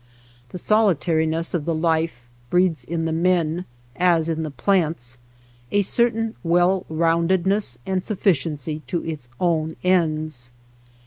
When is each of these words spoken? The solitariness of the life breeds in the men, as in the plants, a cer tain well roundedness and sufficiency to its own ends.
The 0.49 0.57
solitariness 0.57 1.53
of 1.53 1.65
the 1.65 1.75
life 1.75 2.23
breeds 2.49 2.83
in 2.83 3.05
the 3.05 3.11
men, 3.11 3.65
as 3.95 4.29
in 4.29 4.41
the 4.41 4.49
plants, 4.49 5.19
a 5.71 5.83
cer 5.83 6.09
tain 6.09 6.33
well 6.41 6.87
roundedness 6.89 7.77
and 7.85 8.03
sufficiency 8.03 8.81
to 8.87 9.05
its 9.05 9.27
own 9.39 9.75
ends. 9.83 10.51